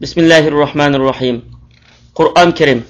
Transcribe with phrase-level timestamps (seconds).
[0.00, 1.44] Bismillahirrahmanirrahim.
[2.14, 2.84] Qur'on Karim.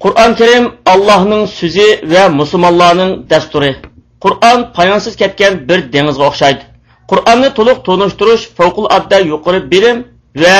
[0.00, 3.76] Qur'on Karim Allohning so'zi va musulmonlarning dasturi.
[4.20, 6.62] Qur'on poyonsiz ketgan bir dengizga o'xshaydi.
[7.10, 9.98] Qur'onni to'liq tonishtirish favqulodda yuqori bilim
[10.42, 10.58] va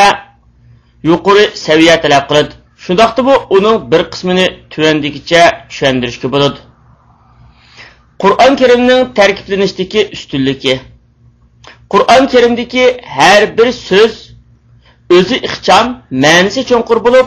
[1.10, 2.52] yuqori saviya talab qiladi.
[2.84, 6.58] Shundaqda bu uning bir qismini tuvandigicha tushuntirishga bo'ladi.
[8.22, 10.74] Qur'on Karimning tarkiblanishdagi ustunligi.
[11.92, 12.84] Qur'on Karimdagi
[13.16, 14.29] har bir so'z
[15.16, 15.86] o'zi ixcham,
[16.24, 17.26] ma'nosi cho'nqur bo'lib,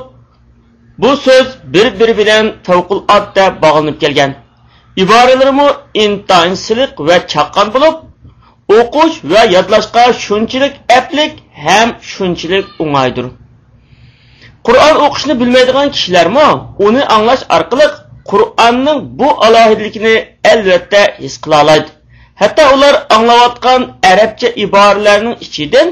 [1.02, 4.32] bu so'z bir-biri bilan favqulodda bog'lanib kelgan.
[5.04, 5.68] Iboralarimi
[6.04, 7.96] intayin siliq va chaqqan bo'lib,
[8.80, 11.34] o'qish va yodlashga shunchalik aplik
[11.66, 13.26] ham shunchalik o'ng'aydir.
[14.68, 16.48] Qur'on o'qishni bilmaydigan kishilarmi
[16.86, 17.88] uni anglash orqali
[18.32, 20.16] Qur'onning bu alohidaligini
[20.52, 21.90] albatta his qila oladi.
[22.42, 23.82] Hatto ular anglayotgan
[24.12, 25.88] arabcha iboralarning ichidan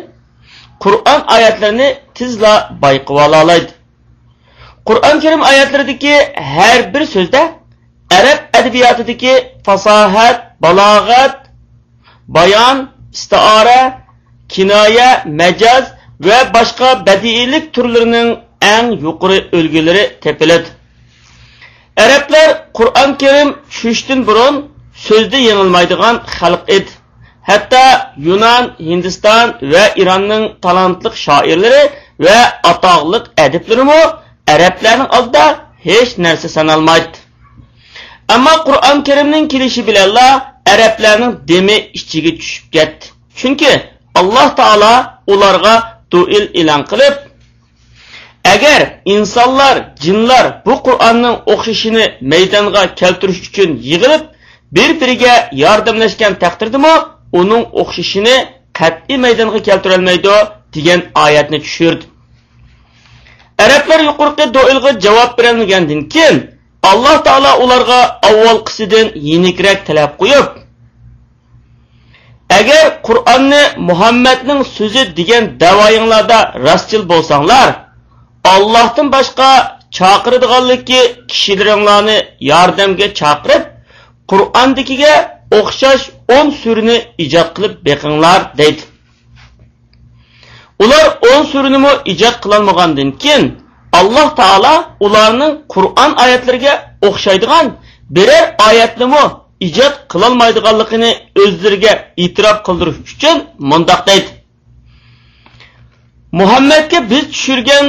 [0.84, 3.72] Qur'on oyatlarini tezla bayqib oladi.
[4.86, 6.16] Qur'on Karim oyatlaridagi
[6.94, 7.42] bir so'zda
[8.18, 9.34] arab adabiyotidagi
[9.66, 11.38] fasohat, balog'at,
[12.28, 12.78] bayon,
[13.14, 13.82] istiora,
[14.50, 15.86] kinoya, majaz
[16.28, 18.30] va boshqa badiiylik turlarining
[18.62, 20.70] eng yuqori ulgilari tepiladi.
[21.98, 24.56] Arablar Qur'on Karim tushishdan burun
[25.08, 26.92] so'zda yengilmaydigan xalq edi.
[27.50, 27.86] Hatto
[28.18, 31.84] Yunan, Hindiston va Ironning talantli shoirlari
[32.26, 32.40] va
[32.72, 34.02] atoqliq adiblarimi
[34.54, 35.46] arablarning oldida
[35.88, 37.18] hech narsa sanalmaydi.
[38.36, 40.28] Ammo Qur'on Karimning kelishi bilanla
[40.74, 43.06] arablarning demi ichiga tushib ketdi.
[43.40, 43.72] Chunki
[44.20, 44.94] Alloh taolo
[45.34, 45.76] ularga
[46.12, 47.16] duil e'lon qilib,
[48.54, 54.24] agar insonlar, jinlar bu Qur'onning o'xshashini maydonga keltirish uchun yig'ilib,
[54.76, 55.34] bir-biriga
[55.64, 56.94] yordamlashgan taqdirdami,
[57.40, 58.36] uning o'xshashini
[58.80, 60.36] qat'iy maydonga keltira olmaydi
[60.76, 62.06] degan oyatni tushirdi.
[63.64, 66.38] Arablar yuqorqi duilga javob bermagandan keyin
[66.92, 70.48] Alloh taolo ularga avvalgisidan yenikroq talab qo'yib,
[72.60, 77.70] agar Qur'onni Muhammadning so'zi degan da'voyinglarda rostchil bo'lsanglar,
[78.54, 79.50] Allohdan boshqa
[79.98, 81.02] chaqiradiganligi
[81.32, 82.18] kishilaringlarni
[82.52, 83.64] yordamga chaqirib,
[84.32, 85.14] Qur'ondagiga
[85.60, 88.82] o'xshash 10 surani ijod qilib beqinglar deydi.
[90.84, 93.46] Ular 10 surini mo ijod qilolmagandan keyin
[94.00, 94.76] Alloh taolo
[95.06, 96.74] ularning Qur'on oyatlariga
[97.08, 97.66] o'xshaydigan
[98.16, 99.08] biror oyatni
[99.68, 101.12] ijod qilolmaydiganligini
[101.44, 103.38] o'zlariga e'tirof qildirish uchun
[103.72, 104.30] mundoq deydi.
[106.40, 107.86] Muhammadga biz tushirgan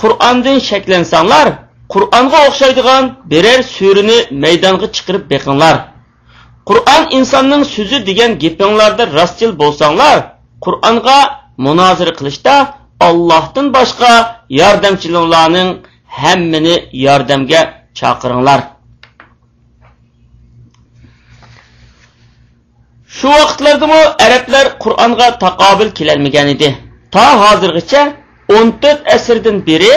[0.00, 1.46] Qur'ondan shaklansanglar,
[1.92, 5.76] Qur'onga o'xshaydigan biror surini maydonga chiqarib beqinglar.
[6.68, 10.16] Qur'on insonning so'zi degan gapinglarda rostchil bo'lsanglar,
[10.64, 11.18] Qur'onga
[11.66, 12.54] munozara qilishda
[13.08, 14.12] Allohdan boshqa
[14.60, 15.70] yordamchilarning
[16.20, 16.74] hammani
[17.06, 17.60] yordamga
[17.98, 18.60] chaqiringlar.
[23.16, 23.86] Shu vaqtlarda
[24.26, 26.68] arablar Qur'onga taqobil kelolmagan edi.
[27.14, 28.02] Ta hozirgacha
[28.48, 29.94] 14 asrdan beri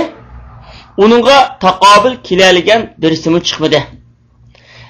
[1.03, 3.79] uningga taqobil keladigan birsimi chiqmadi.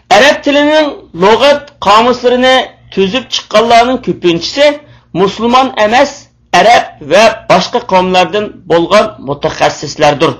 [0.09, 0.88] Arab tilining
[1.23, 2.55] lug'at qomuslarini
[2.93, 4.66] tuzib chiqqanlarning ko'pinchisi
[5.21, 6.11] musulmon emas,
[6.59, 10.31] arab va boshqa qavmlardan bo'lgan mutaxassislardir.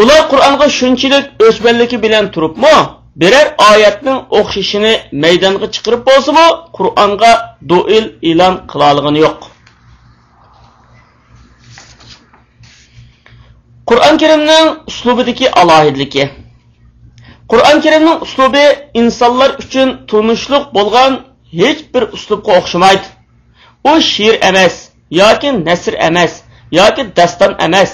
[0.00, 2.76] Ular Qur'onga shunchalik o'chmanligi bilan turibmi,
[3.22, 4.92] biror oyatning o'xshashini
[5.24, 6.46] maydonga chiqarib bo'lsa-mu,
[6.76, 7.32] Qur'onga
[7.70, 9.40] duil e'lon qila olgani yo'q.
[13.90, 16.24] Qur'on Karimning uslubidagi alohidligi
[17.50, 18.66] Qur'on Karimning uslubi
[19.00, 21.12] insonlar uchun tunishliq bo'lgan
[21.60, 23.06] hech bir uslubga o'xshamaydi.
[23.90, 24.74] U she'r emas,
[25.20, 26.32] yoki nasr emas,
[26.78, 27.90] yoki daston emas,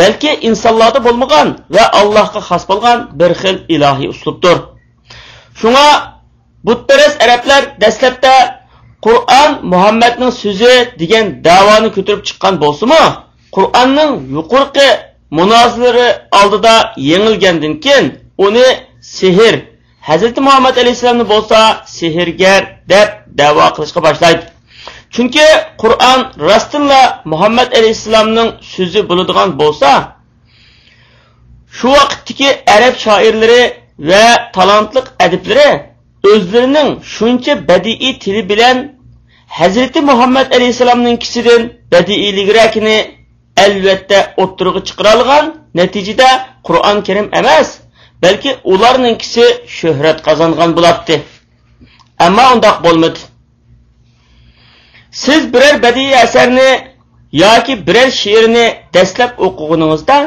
[0.00, 4.56] balki insonlarda bo'lmagan va Allohga xos bo'lgan bir xil ilohiy uslubdir.
[5.60, 5.86] Shunga
[6.66, 8.34] butparast arablar dastlabda
[9.06, 13.04] Qur'on Muhammadning so'zi degan da'voni ko'tarib chiqqan bo'lsa-mu,
[13.56, 14.88] Qur'onning yuqorqi
[15.38, 16.08] munozilari
[16.40, 16.74] oldida
[17.10, 18.06] yengilgandan keyin
[18.46, 18.68] uni
[19.16, 19.54] sehr
[20.08, 21.58] Hazreti Muhammad alayhisolamni bo'lsa
[21.98, 22.62] sehrgar
[22.92, 23.08] deb
[23.40, 24.44] da'vo qilishga boshlaydi.
[25.14, 25.46] Chunki
[25.82, 27.02] Qur'on rostilla
[27.32, 29.90] Muhammad alayhisolamning so'zi bo'ladigan bo'lsa,
[31.76, 33.62] shu vaqtdagi arab shoirlari
[34.10, 34.24] va
[34.56, 35.70] talantli adiblari
[36.32, 38.76] o'zlarining shuncha badiiy tili bilan
[39.58, 41.62] Hazreti Muhammad alayhisolamning kisidan
[41.92, 42.98] badiiyligrakini
[43.64, 45.44] albatta o'ttirg'i chiqara olgan,
[45.80, 46.28] natijada
[46.66, 47.68] Qur'on Karim emas,
[48.22, 49.44] balki ularninkisi
[49.78, 51.16] shuhrat qozongan bo'ladi.
[52.26, 53.20] Ammo undoq bo'lmadi.
[55.10, 56.70] Siz biror badiiy asarni
[57.32, 60.18] yoki biror she'rni dastlab o'qiganingizda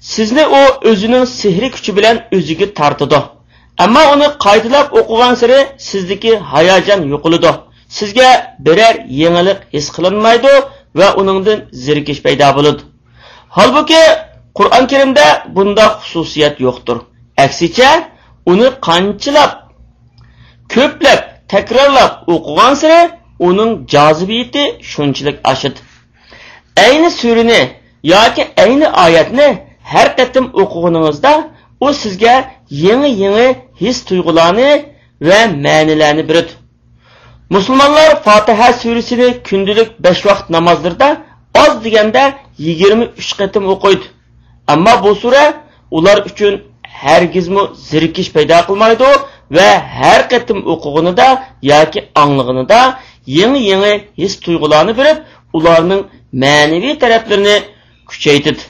[0.00, 3.20] sizni u o'zining sehri kuchi bilan o'ziga tortidi
[3.84, 5.58] ammo uni qaydalab o'qigan sari
[5.88, 7.52] sizdagi hayajon yo'qoladi
[7.98, 8.28] sizga
[8.66, 10.52] biror yangilik his qilinmaydi
[10.98, 12.82] va uningdan zerikish paydo bo'ladi
[13.56, 14.02] holbuki
[14.58, 16.98] qur'on karimda bunday xususiyat yo'qdir
[17.44, 17.90] aksicha
[18.52, 19.52] uni qanchalab
[20.74, 21.20] ko'plab
[21.52, 23.00] takrorlab o'qigan sari
[23.48, 24.62] uning jozibiyati
[24.92, 25.80] shunchalik oshadi
[26.86, 27.60] ayni surani
[28.14, 29.48] yoki ayni oyatni
[29.92, 31.32] har qatim o'qiganingizda
[31.86, 32.34] u sizga
[32.86, 33.48] yangi yangi
[33.82, 34.70] his tuyg'ularni
[35.28, 36.52] va ma'nilarni beradi
[37.54, 41.08] musulmonlar fotiha surasini kundalik besh vaqt namozlarda
[41.62, 42.22] oz deganda
[42.66, 44.06] yigirma uch qatim o'qiydi
[44.66, 45.44] Amma bu surə
[45.90, 46.62] ular üçün
[47.04, 49.10] hərgizmə zirkiş payda qılmaydı
[49.56, 49.68] və
[49.98, 51.28] hər qətim oxuğunu da
[51.62, 55.18] yoki anlığını da yeni-yeni his duyğularını verib
[55.52, 57.56] ularının mənavi tərəflərini
[58.08, 58.62] kuchaytidi.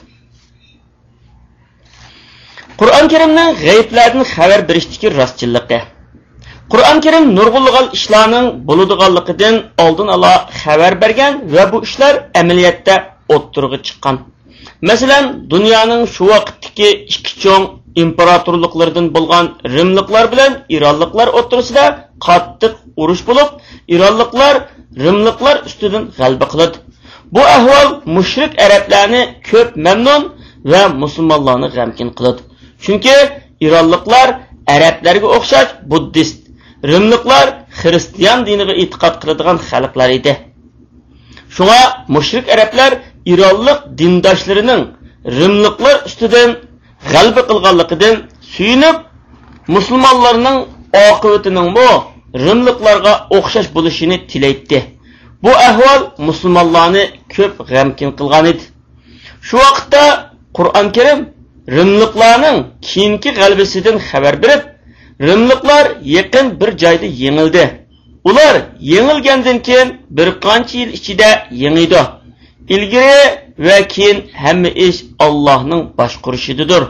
[2.79, 5.79] Qur'on Karimning g'ayblardan xabar berishdagi rostchilligi.
[6.71, 9.55] Qur'on Karim nurg'ulg'al ishlarning bo'ladiganligidan
[9.85, 12.95] oldin Alloh xabar bergan va bu ishlar amaliyotda
[13.35, 14.15] o'ttirg'i chiqqan.
[14.89, 17.67] Мәсәлән, дөньяның шу вакыттагы ике чоң
[18.03, 21.85] императорлыклардан bo'lgan Римлыклар bilan Иранлыклар o'rtasida
[22.25, 23.49] qattiq urush bo'lib,
[23.95, 24.61] Иранлыклар
[25.03, 26.77] Римлыклар ustidan g'alaba qiladi.
[27.31, 30.31] Bu ahvol mushrik arablarni ko'p mamnun
[30.71, 32.41] va musulmonlarni g'amkin qiladi.
[32.83, 33.15] Chunki
[33.65, 34.29] Иранлыклар
[34.75, 36.41] arablarga o'xshash buddist,
[36.91, 37.47] Римлыклар
[37.81, 40.33] xristian diniga e'tiqod qiladigan xalqlar edi.
[41.55, 41.79] Шуңа
[42.15, 42.91] мушрик әрәпләр
[43.33, 44.83] ironlik dindoshlarining
[45.39, 46.49] rimliklar ustidan
[47.11, 48.15] g'alba qilganligidan
[48.53, 48.97] suyunib
[49.75, 50.57] musulmonlarning
[51.09, 51.87] oqibatining bu
[52.45, 54.79] rimliklarga o'xshash bo'lishini tilaydi
[55.43, 57.03] bu ahvol musulmonlarni
[57.35, 58.63] ko'p g'amkin qilgan edi
[59.47, 60.03] shu vaqtda
[60.57, 61.19] qur'on karim
[61.77, 62.57] rimliklarning
[62.87, 64.63] keyingi g'albasidan xabar berib
[65.21, 67.85] rimliklar yaqin bir joyda yengildi.
[68.23, 72.01] Ular yengilgandan keyin bir qancha yil ichida yengiydi.
[72.69, 76.83] İlgari va keyin hamma ish Allohning boshqurishidadir.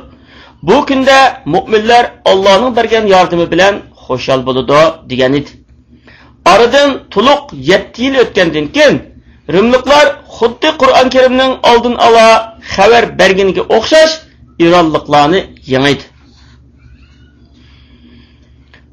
[0.68, 3.74] Bu kunda mu'minlar Allohning bergan yordami bilan
[4.06, 4.80] xushal bo'ladi
[5.10, 5.52] degan edi.
[6.46, 8.96] Aradan to'liq 7 yil o'tgandan keyin
[9.56, 10.06] Rimliklar
[10.38, 12.28] xuddi Qur'on Karimning oldin ola
[12.74, 14.14] xabar berganiga o'xshash
[14.66, 15.40] Ironliklarni
[15.74, 16.04] yengidi.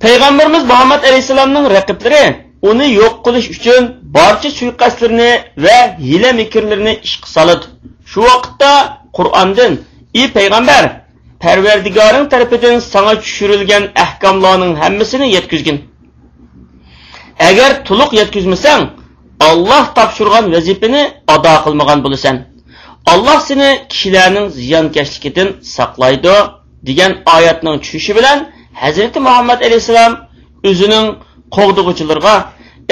[0.03, 2.25] Payg'ambarimiz Muhammad alayhisolamning raqiblari
[2.71, 3.83] uni yo'q qilish uchun
[4.17, 5.31] barcha suiqasdlarni
[5.65, 7.67] va hiyla mikrlarni ishqa soladi.
[8.11, 8.73] Shu vaqtda
[9.19, 9.73] qur'ondan
[10.21, 10.85] ey payg'ambar
[11.45, 15.79] parvardigoring tarafidan sana tushirilgan ahkomlarning hammasini yetkazgin.
[17.49, 18.83] Agar to'liq yetkazmasang
[19.49, 21.03] olloh topshirgan vazifani
[21.35, 22.37] ado qilmagan bo'lasan.
[23.13, 26.37] Olloh seni kishilarning ziyonkashligidan saqlaydi
[26.89, 28.39] degan oyatning tushishi bilan
[28.83, 30.13] hazrati muhammad alayhissalom
[30.71, 31.07] o'zining
[31.57, 32.35] qo'g'dig'uchilarga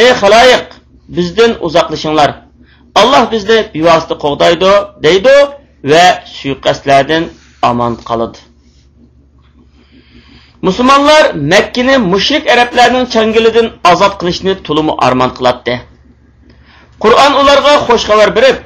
[0.04, 0.66] ey xaloyiq
[1.16, 2.30] bizdan uzoqlashinglar
[3.00, 4.72] alloh bizni bevosita qo'g'daydi
[5.06, 5.36] deydi
[5.92, 6.04] va
[6.36, 7.24] suiqasdlardan
[7.70, 8.38] omon qoladi
[10.66, 15.74] musulmonlar makkani mushrik arablarning changilidan ozod qilishni to'limi armon qiladi
[17.02, 18.56] qur'on ularga xush xabar berib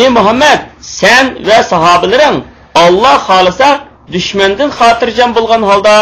[0.00, 0.60] ey muhammad
[0.98, 2.36] sen va sahobalaring
[2.84, 3.68] olloh xohlasa
[4.14, 5.96] dushmandan xotirjam bo'lgan holda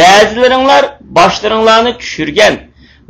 [0.00, 0.82] ba'zilaringlar
[1.18, 2.54] boshlaringlarni tushirgan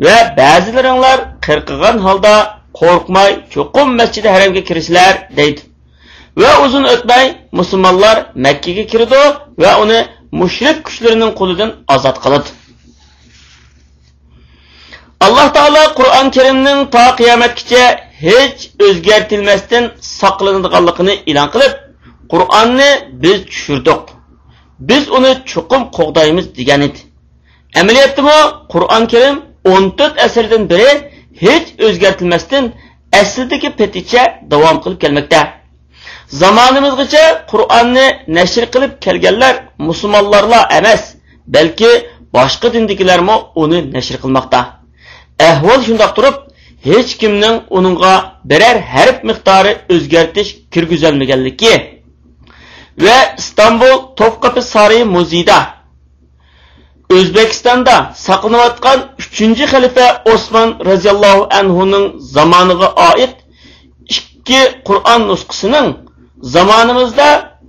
[0.07, 2.35] va ba'zilaringlar qirqigan holda
[2.81, 5.61] qo'rqmay cho'qim masjidi haramga kirishlar deydi.
[6.43, 7.25] Va uzun o'tmay
[7.59, 9.23] musulmonlar makkaga kirdi
[9.63, 10.01] va uni
[10.41, 12.51] mushrik kuchlarining qo'lidan ozod qiladi
[15.27, 17.85] alloh taolo qur'oni karimning to qiyomatgacha
[18.27, 19.85] hech o'zgartilmasdan
[20.21, 21.75] saqlanadiganligini e'lon qilib
[22.33, 22.91] qur'onni
[23.23, 24.03] biz tushirdik
[24.89, 27.01] biz uni chuqum qo'g'daymiz degan edi
[27.81, 28.37] amaliyotda
[28.73, 30.90] qur'oni karim 14 asrdan beri
[31.44, 32.64] hech o'zgartilmasdan
[33.21, 35.40] aslidagi peticha davom qilib kelmoqda.
[36.40, 38.06] Zamonimizgacha qur'onni
[38.38, 39.54] nashr qilib kelganlar
[39.88, 41.02] musulmonlarla emas
[41.56, 41.92] balki
[42.37, 44.61] boshqa dindagilarmi uni nashr qilmoqda.
[45.50, 46.37] Ahvol shundoq turib
[46.88, 48.14] hech kimning uningga
[48.50, 51.75] biror harf miqdori o'zgartish kirgizolmaganligi
[53.04, 55.59] va istanbul to'pqapi sari muzeyda
[57.11, 57.97] o'zbekistonda
[58.27, 62.07] saqlanayotgan 3 xalifa osmon roziyallohu anhuning
[62.37, 63.33] zamoniga oid
[64.17, 65.89] ikki qur'on nusxasining
[66.55, 67.29] zamonimizda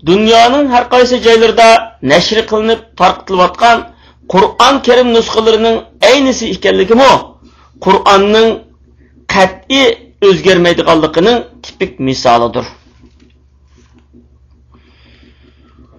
[0.10, 1.70] dunyoning har qaysi joylarida
[2.12, 3.78] nashr qilinib tarqatilayotgan
[4.34, 5.78] qur'on karim nusxalarining
[6.12, 7.12] aynisi ekanligimi
[7.86, 8.50] qur'onning
[9.34, 9.86] qat'iy
[10.28, 12.66] o'zgarmaydiganligining tipik misolidir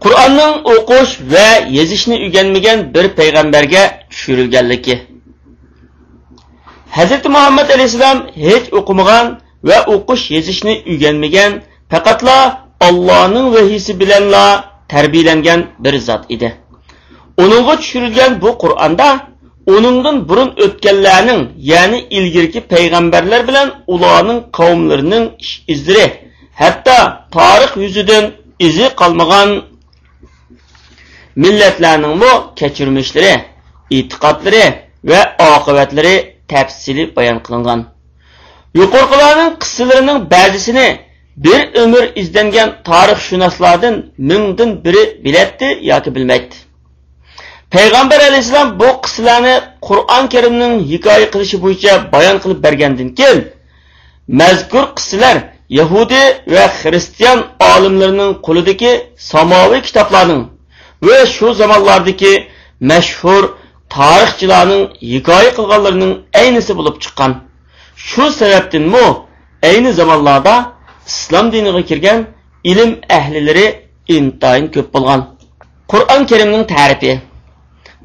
[0.07, 1.49] qur'onning o'qish va
[1.79, 4.97] yozishni o'rganmagan bir payg'ambarga tushirilganligi
[6.99, 9.27] hazrati muhammad alayhissalom hech o'qimagan
[9.69, 11.53] va o'qish yozishni o'rganmagan
[11.93, 12.39] faqatla
[12.81, 16.55] Allohning vahiysi bilanla tarbiyalangan bir zot edi.
[17.39, 19.21] Uningga tushirilgan bu Qur'onda
[19.67, 25.25] uningdan burun o'tganlarning, ya'ni ilgirki payg'ambarlar bilan ularning qavmlarining
[25.69, 26.13] izlari,
[26.55, 26.99] hatto
[27.31, 28.25] tarix yuzidan
[28.59, 29.63] izi qolmagan
[31.37, 33.35] millatlarning bu kechirmishlari,
[33.91, 34.65] e'tiqodlari
[35.05, 35.21] va
[35.57, 36.15] oqibatlari
[36.49, 37.81] tafsili bayon qilingan.
[38.81, 40.89] Yuqorqilarning qissalarining ba'zisini
[41.37, 46.55] bir umr izlangan tarixshunoslardan mingdan biri bilatdi yoki bilmaydi.
[47.71, 49.55] Payg'ambar alayhissalom bu qissalarni
[49.89, 53.41] Qur'on Karimning hikoya qilishi bo'yicha bayon qilib bergandan keyin
[54.41, 55.37] mazkur qissalar
[55.79, 56.23] Yahudi
[56.55, 57.39] va Xristian
[57.73, 60.43] olimlarining qo'lidagi samoviy kitoblarning
[61.07, 62.33] va shu zamonlardagi
[62.91, 63.43] mashhur
[63.95, 64.83] tarixchilarning
[65.13, 67.33] hikoya qilganlarining aynisi bo'lib chiqqan.
[68.09, 69.07] Shu sababdanmi
[69.69, 70.55] ayni zamonlarda
[71.11, 72.19] islom diniga kirgan
[72.71, 73.67] ilm ahlilari
[74.17, 75.21] intayin ko'p bo'lgan.
[75.93, 77.13] Qur'on Karimning ta'rifi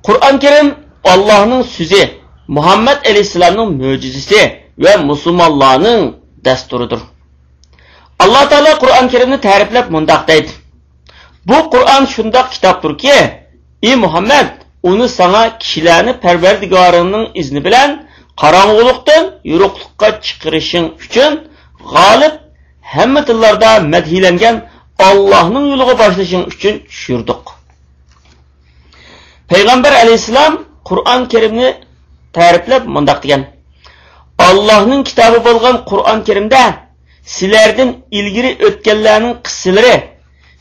[0.07, 0.67] Qur'on Karim
[1.13, 2.03] Allohning so'zi,
[2.57, 4.41] Muhammad alayhisolamning mo'jizasi
[4.83, 6.01] va musulmonlarning
[6.45, 7.01] dasturidir.
[8.23, 10.51] Alloh taolo Qur'on Karimni ta'riflab mundaq deydi:
[11.49, 13.15] Bu Qur'on shundoq kitobdirki,
[13.83, 14.47] ey Muhammad,
[14.83, 17.89] uni sana kishilarni Parvardigoringning izni bilan
[18.41, 21.31] qorong'ulikdan yo'riqlikqa chiqarishing uchun
[21.93, 22.33] g'olib
[22.93, 24.55] hamma tillarda madhilangan
[25.09, 27.43] Allohning yo'liga boshlashing uchun tushirdik.
[29.51, 30.53] Payg'ambar alayhisalom
[30.89, 31.69] Qur'on Karimni
[32.37, 33.41] ta'riflab mundaq degan:
[34.47, 36.63] Allohning kitobi bo'lgan Qur'on Karimda
[37.35, 39.95] sizlardan ilgari o'tganlarning qissalari,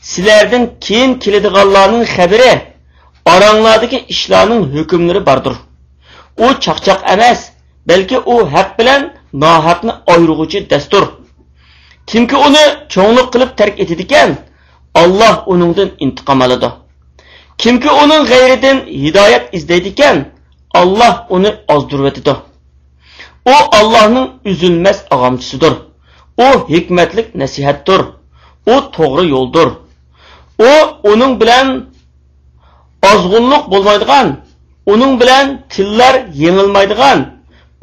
[0.01, 2.51] Silərdən keyin kilidiğallarının xəbiri,
[3.25, 5.55] aranlardakı işlərinin hökmləri bardır.
[6.37, 7.43] O çaqçaq emas,
[7.87, 11.05] bəlkə o haqq bilan nohaqni ayırğıcı dəstur.
[12.07, 14.35] Kimki onu çoğunluq qılıb tərk etidikən,
[14.95, 16.71] Allah onundan intiqam alıdı.
[17.57, 20.25] Kimki onun g'ayridan hidoyat izlaydikan,
[20.73, 22.35] Alloh uni ozdirvetidir.
[23.45, 25.73] U Allohning uzilmas og'amchisidir.
[26.37, 28.01] U hikmatlik nasihatdir.
[28.65, 29.69] U to'g'ri yo'ldir.
[30.59, 30.71] U
[31.11, 31.67] uning bilan
[33.11, 34.27] ozg'unlik bo'lmaydigan,
[34.93, 37.19] uning bilan tillar yengilmaydigan,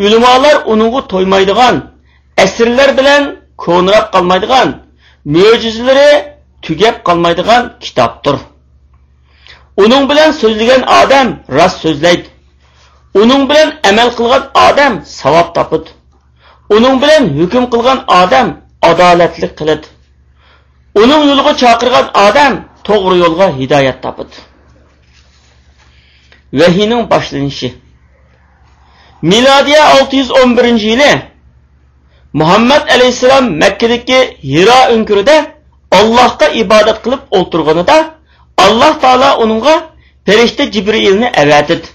[0.04, 1.75] ulamolar uningga to'ymaydigan,
[2.44, 3.22] asrlar bilan
[3.64, 4.68] ko'nrab qolmaydigan,
[5.34, 6.10] mo'jizalari
[6.64, 8.37] tugab qolmaydigan kitobdir.
[9.84, 12.28] Uning bilan so'zlagan odam rost so'zlaydi.
[13.22, 15.90] Uning bilan amal qilgan odam savob topadi.
[16.76, 18.48] Uning bilan hukm qilgan odam
[18.90, 19.87] adolatli qiladi.
[21.02, 22.54] Uning yo'liga chaqirgan odam
[22.86, 24.36] to'g'ri yo'lga hidoyat topadi.
[26.60, 27.68] Vahiyning boshlanishi
[29.30, 31.12] Milodiya 611-yili
[32.40, 34.20] Muhammad alayhisalom Makkadagi
[34.52, 35.36] Hiro o'ngirida
[35.98, 37.98] Allohga ibodat qilib o'tirganida
[38.64, 39.74] Alloh taolo uningga
[40.26, 41.88] farishta Jibrilni avatidi.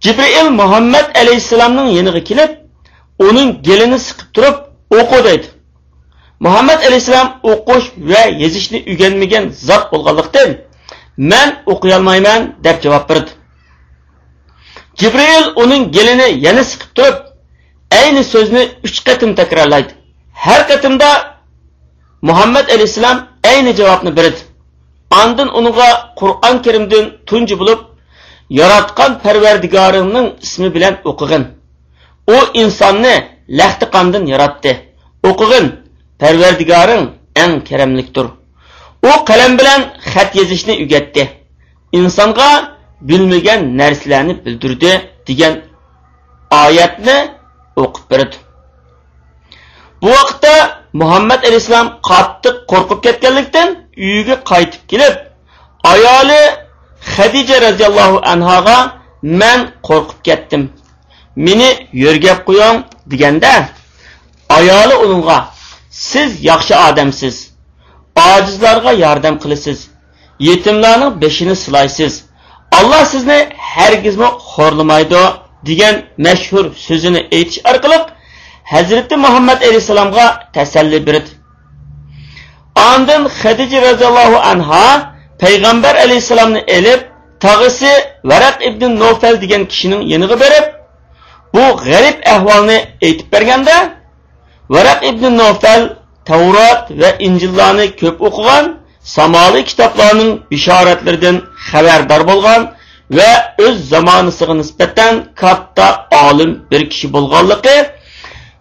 [0.00, 2.50] Jibril Muhammad alayhisalomning yoniga kelib,
[3.28, 4.56] uning gelini siqib turib,
[4.98, 5.46] o'qi deydi.
[6.40, 10.50] Muhammad alayhisalom o'qish va yozishni o'rganmagan zot bo'lganlikdan
[11.30, 13.30] men o'qiy olmayman deb javob berdi.
[15.00, 17.16] Jibril uning gelini yana siqib turib,
[18.00, 19.92] ayni so'zni 3 qatim takrorlaydi.
[20.44, 21.10] Har qatimda
[22.22, 23.18] Muhammad alayhisalom
[23.50, 24.40] ayni javobni berdi.
[25.22, 25.90] Ondan uningga
[26.20, 27.80] Qur'on Karimdan tunji bo'lib,
[28.60, 31.44] yaratgan Parvardigoringning ismi bilan o'qig'in.
[32.34, 33.14] U insonni
[33.58, 34.72] lahti qondan yaratdi.
[35.28, 35.66] O'qig'in,
[36.18, 37.04] Parvardigoring
[37.36, 38.26] eng karamlikdir.
[39.02, 39.80] U qalam bilan
[40.12, 41.24] xat yozishni o'rgatdi.
[41.92, 42.50] Insonga
[43.00, 44.92] bilmagan narsalarni bildirdi
[45.28, 45.54] degan
[46.64, 47.16] oyatni
[47.82, 48.36] o'qib berdi.
[50.02, 50.54] Bu vaqtda
[50.92, 55.14] Muhammad alayhisalom qattiq qo'rqib ketganlikdan uyiga qaytib kelib,
[55.92, 56.42] ayoli
[57.14, 58.78] Xadija radhiyallohu anhoga
[59.22, 60.62] "Men qo'rqib ketdim.
[61.36, 61.70] Meni
[62.04, 62.76] yo'rgab qo'ying"
[63.10, 63.52] deganda,
[64.58, 65.38] ayoli uningga
[65.98, 67.50] Siz yaxşı adamsız.
[68.16, 69.88] Acizlarga yardım kılısız.
[70.38, 72.24] Yetimlerin beşini sılaysız.
[72.72, 75.18] Allah sizni hergizme horlamaydı
[75.66, 78.06] degan meşhur sözünü etiş arkalık
[78.64, 81.36] Hazreti Muhammed Aleyhisselam'a teselli birit.
[82.74, 87.88] Andın Hadice radıyallahu anha Peygamber Aleyhisselam'ını elip tağısı
[88.24, 90.74] Varak ibn Nofel degan kişinin yanığı berip
[91.54, 93.97] bu garip ahvalını etip bergende
[94.74, 95.82] varaq ibn nofal
[96.30, 98.64] tavrat va injillarni ko'p o'qigan
[99.16, 101.36] samoliy kitoblarning bishoratlaridan
[101.68, 102.62] xabardor bo'lgan
[103.18, 103.30] va
[103.66, 105.86] o'z zamonasiga nisbatan katta
[106.28, 107.76] olim bir kishi bo'lganligi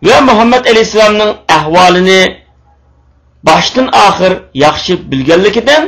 [0.07, 2.21] va muhammad alayhissalomning ahvolini
[3.49, 4.33] boshdan oxir
[4.65, 5.83] yaxshi bilganligidan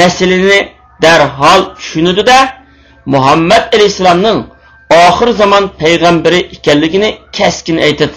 [0.00, 0.58] masalani
[1.04, 2.38] darhol tushunadida
[3.14, 4.38] muhammad alayhissalomning
[5.06, 8.16] oxir zamon payg'ambari ekanligini keskin aytadi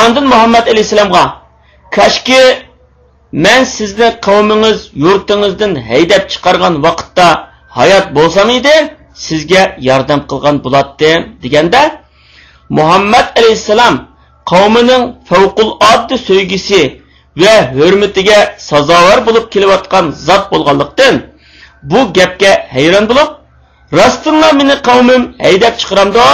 [0.00, 1.24] Ondan Muhammad alayhisalomga
[1.96, 2.42] kashki
[3.32, 7.28] men sizni qavmingiz yurtingizdan haydab chiqargan vaqtda
[7.78, 8.74] hayot bo'lsam edi
[9.26, 11.10] sizga yordam qilgan bo'ladi
[11.42, 11.82] deganda
[12.78, 13.94] Muhammad alayhisalom
[14.52, 16.82] qavmining favqul oddiy sevgisi
[17.42, 18.38] va hurmatiga
[18.70, 21.14] sazovor bo'lib kelayotgan zot bo'lganlikdan
[21.90, 23.30] bu gapga hayron bo'lib
[23.98, 26.28] rostinla meni qavmim haydab chiqaramdi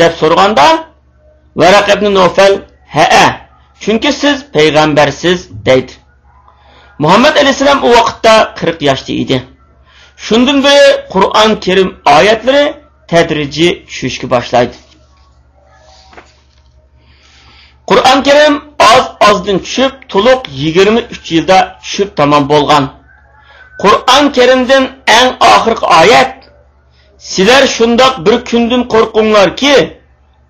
[0.00, 0.66] deb so'raganda
[1.60, 2.52] varaq ibn nofal
[2.96, 3.24] ha
[3.80, 5.92] chunki siz payg'ambarsiz deydi
[6.98, 9.42] muhammad alayhissalom u vaqtda 40 yoshda edi
[10.16, 12.64] shundan beri qur'on karim oyatlari
[13.10, 14.76] tadrijiy tushishga boshlaydi
[17.90, 18.54] qur'on karim
[18.92, 22.84] oz ozdan tushib to'liq 23 yilda tushib tamom bo'lgan
[23.82, 24.84] qur'on karimdan
[25.18, 26.32] eng oxirgi oyat
[27.30, 29.74] sizlar shundoq bir kundan qo'rqinglarki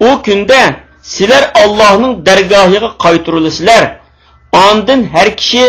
[0.09, 0.61] u kunda
[1.15, 3.83] sizlar Allohning dargohiga qaytirilasizlar.
[4.67, 5.65] Ondan har kishi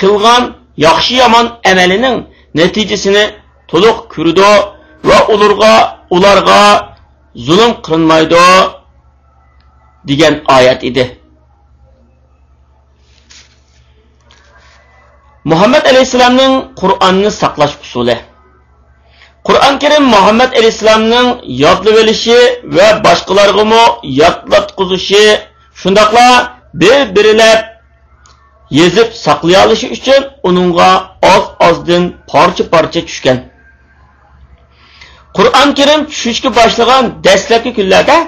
[0.00, 0.42] qilgan
[0.86, 2.16] yaxshi yomon amalining
[2.58, 3.24] natijasini
[3.70, 4.50] to'liq ko'rdi
[5.08, 5.74] va ularga
[6.16, 6.60] ularga
[7.46, 8.44] zulm qilinmaydi
[10.08, 11.04] degan oyat edi.
[15.50, 18.16] Muhammad alayhisolamning Qur'onni saqlash usuli
[19.44, 21.28] Qur'on Karim Muhammad alayhisolamning
[21.64, 22.38] yodlab olishi
[22.76, 23.82] va boshqalarga
[24.20, 25.24] yodlatqizishi,
[25.80, 26.26] shundoqla
[26.80, 27.60] bir-birilab
[28.70, 30.90] yezib saqlay olishi uchun uningga
[31.34, 33.38] oz-ozdan parcha-parcha tushgan.
[35.36, 38.18] Qur'on Karim tushishga boshlagan dastlabki kunlarda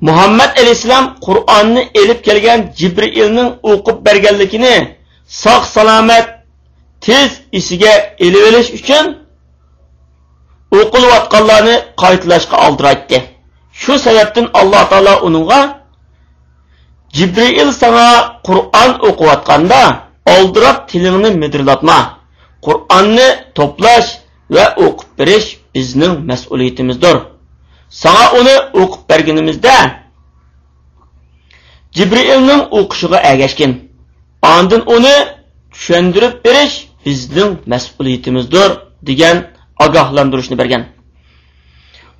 [0.00, 4.76] Muhammad alayhisalom Qur'onni elib kelgan Jibrilning o'qib berganligini
[5.42, 6.26] sog' salomat
[7.00, 7.92] tez isiga
[8.26, 9.25] elib olish uchun
[10.82, 13.18] o'qilayotganlarni qaytilashga oldiraytdi
[13.82, 15.60] shu sababdan alloh taolo uningga
[17.16, 18.06] jibril sana
[18.48, 19.82] qur'on o'qiyotganda
[20.34, 21.98] oldirab tilingni midirlatma
[22.66, 24.08] qur'onni to'plash
[24.54, 27.16] va o'qib berish bizning mas'uliyatimizdir.
[28.02, 29.76] Sana uni o'qib berganimizda
[31.96, 33.72] jibrilning o'qishiga agashgin
[34.54, 35.16] ondin uni
[35.72, 36.74] tushuntirib berish
[37.06, 38.70] bizning mas'uliyatimizdir
[39.08, 39.36] degan
[39.84, 40.82] ogohlantirishni bergan.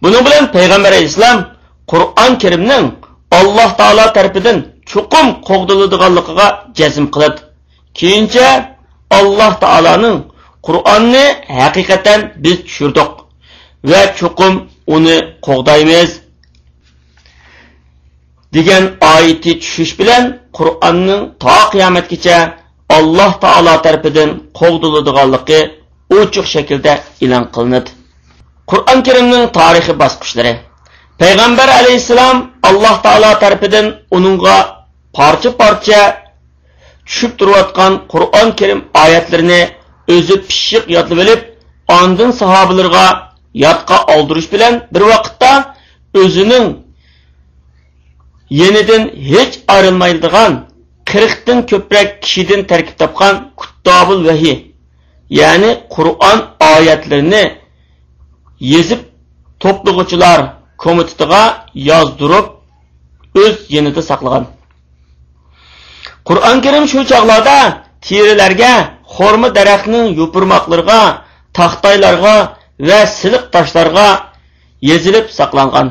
[0.03, 1.39] Buning bilan payg'ambar alayhissalom
[1.93, 2.85] qur'on karimning
[3.39, 4.57] alloh taolo tarafidan
[4.91, 6.47] chuqum qo'g'diladiganligiga
[6.79, 7.41] jazm qiladi.
[7.99, 8.49] Keyincha
[9.19, 10.19] alloh taoloning
[10.67, 11.27] qur'onni
[11.61, 13.13] haqiqatan biz tushirdik
[13.91, 14.55] va chuqum
[14.97, 15.17] uni
[15.47, 16.11] qo'g'daymiz
[18.55, 20.25] degan oyati tushish bilan
[20.59, 22.39] qur'onning to qiyomatgacha
[22.99, 25.61] alloh taolo tarafidan qo'g'diladiganligi
[26.23, 26.93] ochiq shaklda
[27.25, 27.91] e'lon qilinadi.
[28.71, 30.53] Qur'on karimning tarixiy bosqichlari.
[31.21, 32.37] Payg'ambar alayhissalom
[32.69, 34.57] alloh taolo tarafidan uningga
[35.17, 36.01] parcha parcha
[37.07, 39.61] tushib turayotgan qur'on karim oyatlarini
[40.15, 41.41] o'zi pishiq yodlab olib
[41.99, 43.07] ondin sahobalarga
[43.65, 45.51] yodqa oldirish bilan bir vaqtda
[46.23, 46.67] o'zining
[48.61, 49.03] yenidan
[49.33, 50.53] hech ayrilmaydigan
[51.11, 54.57] qirqdan ko'proq kishidan tarkib topgan kuttobul vahiy
[55.31, 56.39] ya'ni Qur'on
[56.75, 57.45] oyatlarini
[58.61, 59.01] yezib
[59.63, 60.41] to'plag'uvchilar
[60.85, 61.43] komitetiga
[61.75, 62.47] yozdirib
[63.43, 64.45] o'z yenida saqlagan.
[66.29, 67.59] Qur'on Karim shu chog'larda
[68.07, 68.73] terilarga,
[69.17, 71.01] xorma daraxtning yupurmoqlariga,
[71.59, 72.37] taxtaylarga
[72.89, 74.09] va siliq toshlarga
[74.91, 75.89] yezilib saqlangan.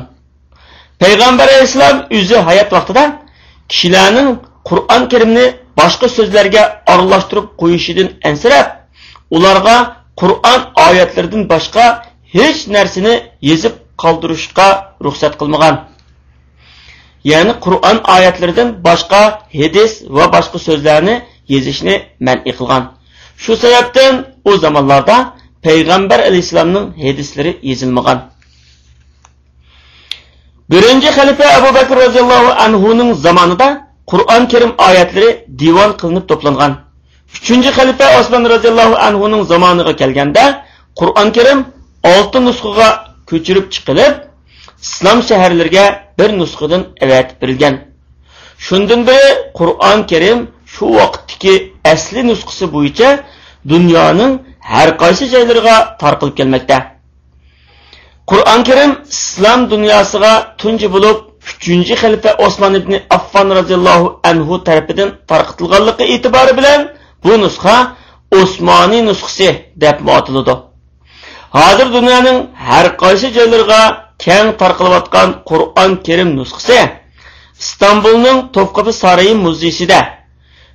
[1.02, 3.04] Payg'ambar alayhisalom o'zi hayot vaqtida
[3.70, 4.28] kishilarning
[4.68, 5.46] Qur'on Karimni
[5.80, 8.66] boshqa so'zlarga aralashtirib qo'yishidan ansirab
[9.30, 9.76] ularga
[10.20, 11.84] Qur'on oyatlaridan boshqa
[12.36, 13.14] hech narsani
[13.50, 14.68] yezib qoldirishga
[15.04, 15.76] ruxsat qilmagan.
[17.32, 19.22] Ya'ni Qur'on oyatlaridan boshqa
[19.60, 21.14] hadis va boshqa so'zlarni
[21.54, 21.94] yezishni
[22.26, 22.82] man'i qilgan.
[23.42, 24.14] Shu sababdan
[24.48, 25.16] u zamonlarda
[25.66, 28.18] payg'ambar alayhisolamning hadislari yezilmagan.
[30.70, 33.68] Birinchi xalifa Abu Bakr roziyallohu anhuning zamonida
[34.10, 36.85] Qur'on Karim oyatlari divon qilinib to'plangan.
[37.34, 40.44] Uchinchi xalifa osmon roziyallohu anhuning zamoniga kelganda
[41.00, 41.58] qur'on karim
[42.14, 42.88] olti nusxaga
[43.30, 44.14] ko'chirib chiqilib
[44.86, 45.84] islom shaharlariga
[46.18, 47.74] bir nusxadan avatib berilgan
[48.58, 50.38] Shundan beri Qur'on Karim
[50.74, 51.54] shu vaqtdagi
[51.92, 53.08] asli nusxasi bo'yicha
[53.72, 54.32] dunyoning
[54.72, 56.78] har qaysi joylariga tarqalib kelmoqda.
[58.30, 61.18] Qur'on Karim islom dunyosiga tunji bo'lib
[61.64, 66.80] 3-chi xalifa Osmon ibn Affon radhiyallohu anhu tarafidan tarqatilganligi e'tibori bilan
[67.24, 67.76] bu nusxa
[68.40, 70.54] Osmoniy nusxasi deb ataladi.
[71.58, 73.82] Hozir dunyoning har qaysi joylariga
[74.24, 76.78] keng tarqalayotgan Qur'on Karim nusxasi
[77.60, 80.00] İstanbulning Topqapı Sarayı muzeyida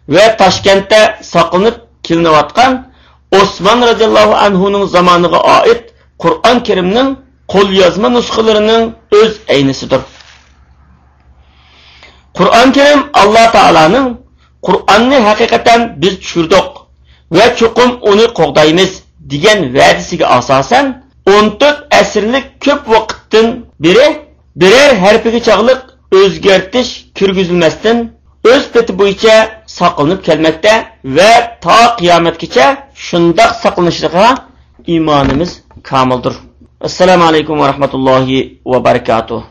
[0.10, 2.72] va Toshkentda saqlanib kelinayotgan
[3.42, 5.84] Osmon radhiyallohu anhuning zamoniga oid
[6.24, 7.10] Qur'on Karimning
[7.54, 8.84] qo'lyozma nusxalarining
[9.20, 10.02] o'z aynisidir.
[12.38, 14.08] Qur'on Karim Alloh taolaning
[14.68, 16.68] Qur'onni haqiqatan biz tushirdik
[17.38, 18.92] va chuqum uni qo'g'daymiz
[19.32, 20.86] degan va'dasiga asosan
[21.26, 23.48] 14 asrlik ko'p vaqtdan
[23.86, 24.08] beri
[24.62, 25.82] biror harfiga chog'liq
[26.20, 27.98] o'zgartish kirgizilmasdan
[28.52, 29.36] o'z peti bo'yicha
[29.80, 30.74] saqlanib kelmoqda
[31.18, 31.32] va
[31.66, 32.66] to qiyomatgacha
[33.06, 34.28] shundoq saqlanishiga
[34.94, 35.52] iymonimiz
[35.90, 36.34] komildir.
[36.88, 38.38] Assalomu alaykum va rahmatullohi
[38.72, 39.42] va barakatuh.